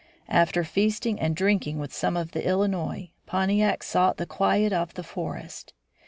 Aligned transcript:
After 0.29 0.63
feasting 0.63 1.19
and 1.19 1.35
drinking 1.35 1.77
with 1.77 1.93
some 1.93 2.17
of 2.17 2.31
the 2.31 2.43
Illinois, 2.43 3.11
Pontiac 3.27 3.83
sought 3.83 4.17
the 4.17 4.25
quiet 4.25 4.73
of 4.73 4.95
the 4.95 5.03
forest. 5.03 5.75